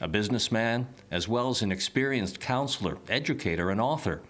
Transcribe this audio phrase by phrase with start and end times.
[0.00, 4.22] a businessman, as well as an experienced counselor, educator, and author.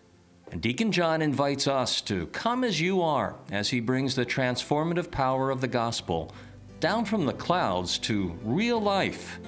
[0.53, 5.11] And Deacon John invites us to come as you are as he brings the transformative
[5.11, 6.33] power of the gospel
[6.81, 9.39] down from the clouds to real life,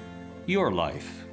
[0.47, 1.26] your life.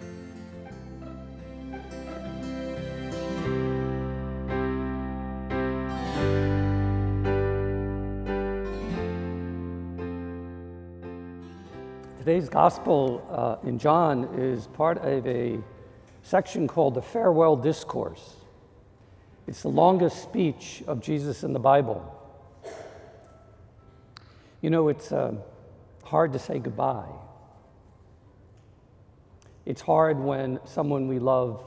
[12.24, 15.60] Today's gospel uh, in John is part of a
[16.22, 18.38] section called the Farewell Discourse.
[19.46, 22.18] It's the longest speech of Jesus in the Bible.
[24.62, 25.34] You know, it's uh,
[26.06, 27.12] hard to say goodbye.
[29.66, 31.62] It's hard when someone we love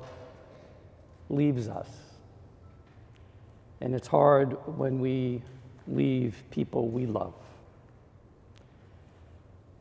[1.28, 1.90] leaves us.
[3.82, 5.42] And it's hard when we
[5.86, 7.34] leave people we love.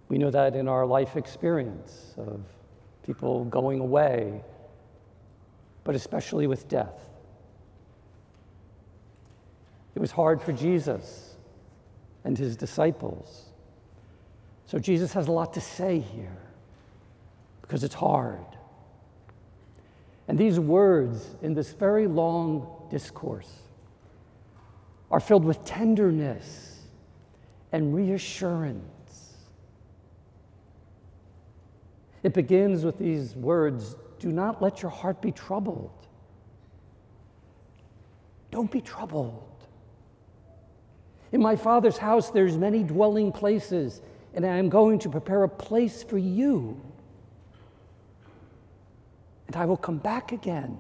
[0.10, 2.42] We know that in our life experience of
[3.04, 4.42] people going away,
[5.84, 7.10] but especially with death.
[9.96, 11.36] It was hard for Jesus
[12.24, 13.46] and his disciples.
[14.66, 16.38] So Jesus has a lot to say here
[17.62, 18.46] because it's hard.
[20.28, 23.52] And these words in this very long discourse
[25.12, 26.82] are filled with tenderness
[27.72, 28.95] and reassurance
[32.26, 35.92] It begins with these words Do not let your heart be troubled.
[38.50, 39.68] Don't be troubled.
[41.32, 44.02] In my Father's house, there's many dwelling places,
[44.34, 46.82] and I am going to prepare a place for you.
[49.46, 50.80] And I will come back again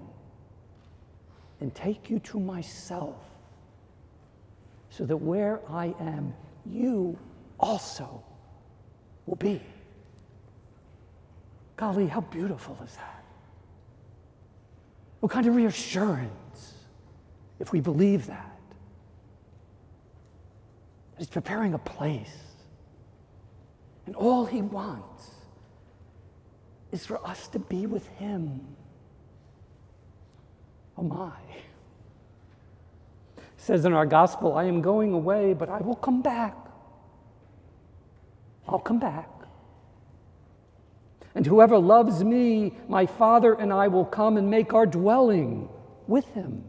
[1.61, 3.21] and take you to myself,
[4.89, 6.33] so that where I am,
[6.65, 7.19] you
[7.59, 8.23] also
[9.27, 9.61] will be.
[11.77, 13.23] Golly, how beautiful is that?
[15.19, 16.73] What kind of reassurance
[17.59, 18.59] if we believe that?
[21.17, 22.37] He's preparing a place.
[24.05, 25.31] And all he wants
[26.91, 28.61] is for us to be with him.
[30.97, 31.31] Oh my.
[33.37, 36.55] It says in our gospel, I am going away, but I will come back.
[38.67, 39.29] I'll come back.
[41.35, 45.67] And whoever loves me, my Father and I will come and make our dwelling
[46.07, 46.63] with him.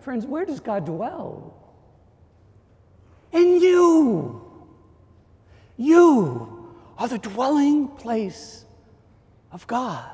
[0.00, 1.54] Friends, where does God dwell?
[3.32, 4.40] In you.
[5.76, 8.64] You are the dwelling place
[9.52, 10.10] of God.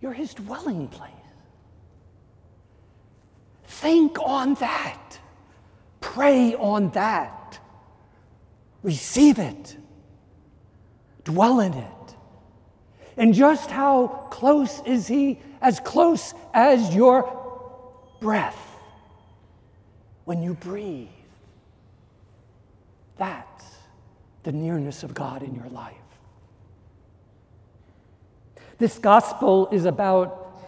[0.00, 1.12] You're his dwelling place.
[3.66, 5.18] Think on that.
[6.00, 7.35] Pray on that.
[8.86, 9.76] Receive it,
[11.24, 12.14] dwell in it.
[13.16, 15.40] And just how close is He?
[15.60, 17.28] As close as your
[18.20, 18.56] breath
[20.24, 21.08] when you breathe.
[23.16, 23.64] That's
[24.44, 25.96] the nearness of God in your life.
[28.78, 30.62] This gospel is about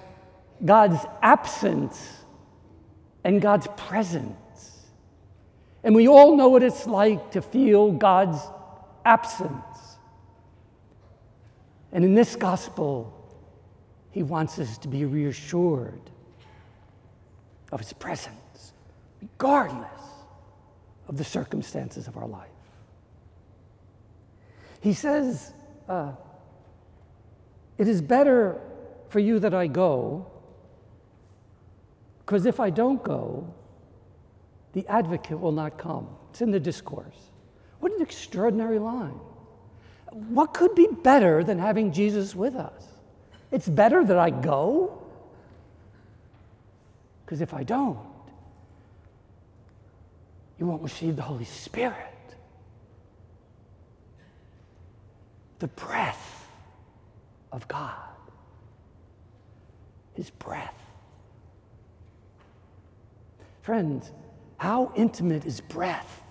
[0.65, 2.25] God's absence
[3.23, 4.35] and God's presence.
[5.85, 8.41] And we all know what it's like to feel God's
[9.05, 9.53] absence.
[11.93, 13.15] And in this gospel,
[14.11, 16.01] he wants us to be reassured
[17.73, 18.73] of his presence,
[19.23, 19.89] regardless
[21.09, 22.49] of the circumstances of our life.
[24.81, 25.53] He says,
[25.89, 26.13] uh,
[27.79, 28.61] It is better
[29.09, 30.27] for you that I go,
[32.21, 33.55] because if I don't go,
[34.79, 36.07] the advocate will not come.
[36.31, 37.17] It's in the discourse.
[37.81, 39.19] What an extraordinary line.
[40.13, 42.85] What could be better than having Jesus with us?
[43.51, 45.03] It's better that I go,
[47.25, 47.99] because if I don't,
[50.61, 51.97] you won't receive the Holy Spirit.
[55.59, 56.49] The breath
[57.51, 58.15] of God,
[60.15, 60.81] His breath.
[63.63, 64.13] Friends,
[64.59, 66.23] how intimate is breath?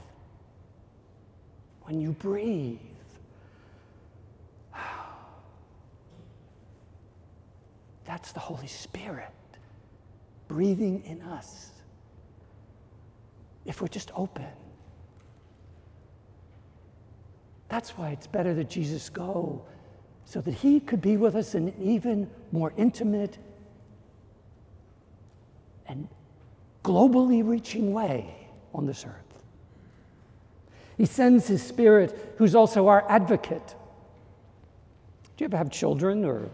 [1.83, 2.79] When you breathe.
[8.05, 9.31] That's the Holy Spirit
[10.47, 11.71] breathing in us.
[13.65, 14.45] If we're just open.
[17.69, 19.65] That's why it's better that Jesus go
[20.23, 23.37] so that he could be with us in an even more intimate
[25.87, 26.07] and
[26.87, 28.33] globally reaching way
[28.73, 29.43] on this earth.
[30.97, 33.75] He sends his spirit, who's also our advocate.
[35.35, 36.49] Do you ever have children or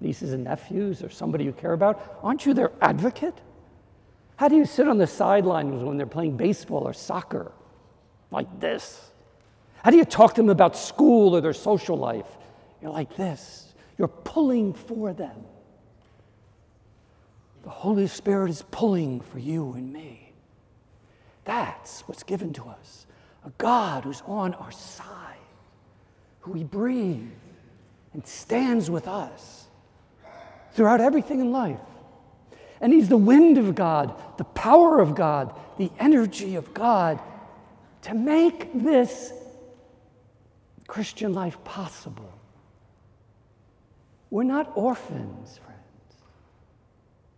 [0.00, 2.18] nieces and nephews or somebody you care about?
[2.22, 3.38] Aren't you their advocate?
[4.36, 7.52] How do you sit on the sidelines when they're playing baseball or soccer?
[8.30, 9.10] Like this.
[9.84, 12.26] How do you talk to them about school or their social life?
[12.82, 13.72] You're like this.
[13.96, 15.44] You're pulling for them.
[17.62, 20.32] The Holy Spirit is pulling for you and me.
[21.44, 23.06] That's what's given to us
[23.44, 25.06] a God who's on our side,
[26.40, 27.30] who we breathe
[28.12, 29.66] and stands with us
[30.72, 31.80] throughout everything in life.
[32.80, 37.20] And He's the wind of God, the power of God, the energy of God
[38.02, 39.32] to make this
[40.86, 42.32] Christian life possible.
[44.30, 45.60] We're not orphans.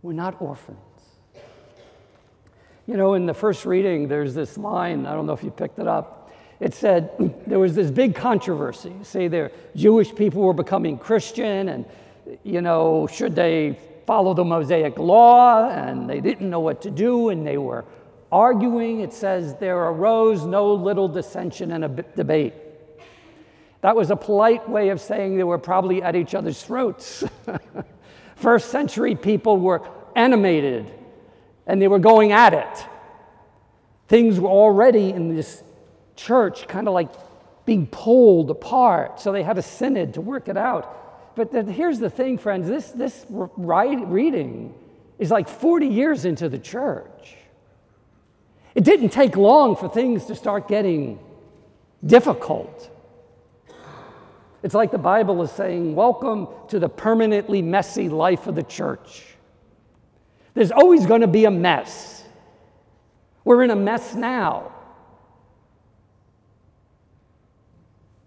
[0.03, 0.79] We're not orphans.
[2.89, 5.79] You know, in the first reading, there's this line, I don't know if you picked
[5.79, 6.33] it up.
[6.59, 7.11] It said
[7.47, 8.93] there was this big controversy.
[9.03, 11.87] Say the Jewish people were becoming Christian, and,
[12.43, 15.69] you know, should they follow the Mosaic law?
[15.69, 17.85] And they didn't know what to do, and they were
[18.33, 19.01] arguing.
[19.01, 22.55] It says there arose no little dissension and a debate.
[23.83, 27.23] That was a polite way of saying they were probably at each other's throats.
[28.37, 29.83] First century people were
[30.15, 30.93] animated
[31.67, 32.87] and they were going at it.
[34.09, 35.63] Things were already in this
[36.17, 37.11] church kind of like
[37.65, 41.35] being pulled apart, so they had a synod to work it out.
[41.37, 44.75] But then here's the thing, friends this, this reading
[45.19, 47.37] is like 40 years into the church.
[48.75, 51.19] It didn't take long for things to start getting
[52.05, 52.91] difficult.
[54.63, 59.25] It's like the Bible is saying, Welcome to the permanently messy life of the church.
[60.55, 62.25] There's always going to be a mess.
[63.45, 64.73] We're in a mess now.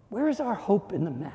[0.09, 1.33] Where is our hope in the mess?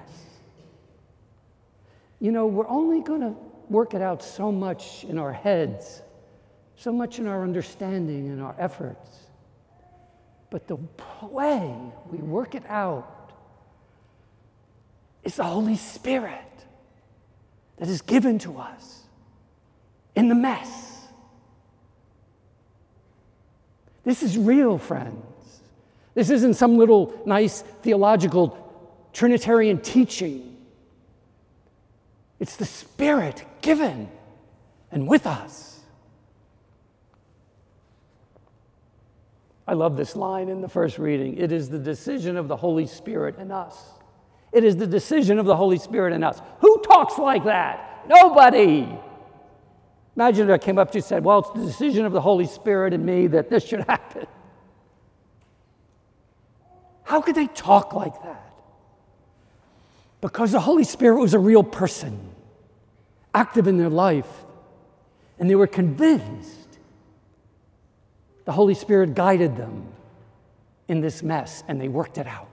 [2.19, 3.35] You know, we're only going to
[3.69, 6.03] work it out so much in our heads,
[6.77, 9.21] so much in our understanding and our efforts.
[10.51, 10.77] But the
[11.23, 11.75] way
[12.11, 13.20] we work it out
[15.31, 16.43] is the Holy Spirit
[17.79, 19.05] that is given to us
[20.17, 21.07] in the mess.
[24.03, 25.61] This is real, friends.
[26.15, 28.57] This isn't some little nice theological
[29.13, 30.57] Trinitarian teaching.
[32.41, 34.09] It's the Spirit given
[34.91, 35.79] and with us.
[39.69, 41.37] I love this line in the first reading.
[41.37, 44.00] It is the decision of the Holy Spirit in us
[44.53, 46.41] it is the decision of the Holy Spirit in us.
[46.61, 48.05] Who talks like that?
[48.09, 48.89] Nobody.
[50.17, 52.21] Imagine if I came up to you and said, Well, it's the decision of the
[52.21, 54.27] Holy Spirit in me that this should happen.
[57.05, 58.53] How could they talk like that?
[60.21, 62.21] Because the Holy Spirit was a real person,
[63.35, 64.29] active in their life,
[65.39, 66.61] and they were convinced
[68.45, 69.87] the Holy Spirit guided them
[70.89, 72.50] in this mess and they worked it out.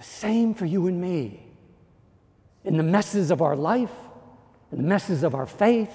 [0.00, 1.42] The same for you and me.
[2.64, 3.92] In the messes of our life,
[4.72, 5.90] in the messes of our faith,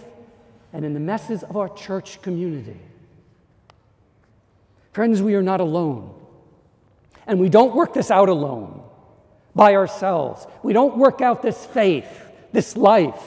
[0.71, 2.79] and in the messes of our church community.
[4.93, 6.13] Friends, we are not alone.
[7.25, 8.83] And we don't work this out alone
[9.55, 10.45] by ourselves.
[10.61, 12.05] We don't work out this faith,
[12.51, 13.23] this life,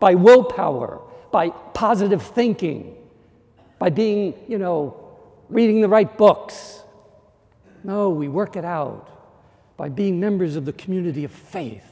[0.00, 2.96] by willpower, by positive thinking,
[3.78, 4.96] by being, you know,
[5.50, 6.80] reading the right books.
[7.84, 9.10] No, we work it out
[9.76, 11.84] by being members of the community of faith.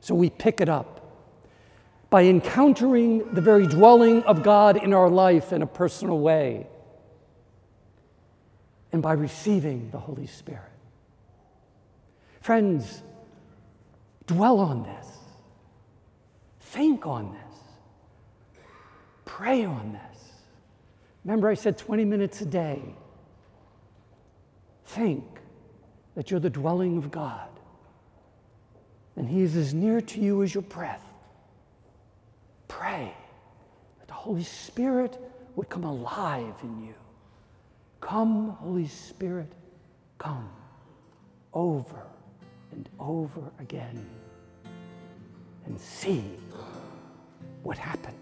[0.00, 0.98] So we pick it up
[2.10, 6.66] by encountering the very dwelling of God in our life in a personal way
[8.92, 10.60] and by receiving the Holy Spirit.
[12.42, 13.02] Friends,
[14.26, 15.06] dwell on this,
[16.60, 18.60] think on this,
[19.24, 20.32] pray on this.
[21.24, 22.82] Remember, I said 20 minutes a day.
[24.84, 25.24] Think
[26.14, 27.48] that you're the dwelling of God.
[29.16, 31.02] And He is as near to you as your breath.
[32.68, 33.14] Pray
[33.98, 35.18] that the Holy Spirit
[35.56, 36.94] would come alive in you.
[38.00, 39.52] Come, Holy Spirit,
[40.18, 40.48] come
[41.52, 42.02] over
[42.72, 44.06] and over again.
[45.66, 46.24] and see
[47.62, 48.21] what happens.